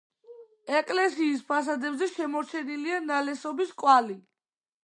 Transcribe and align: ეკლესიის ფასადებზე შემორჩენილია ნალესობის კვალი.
ეკლესიის 0.77 1.43
ფასადებზე 1.51 2.09
შემორჩენილია 2.13 3.05
ნალესობის 3.13 3.79
კვალი. 3.83 4.19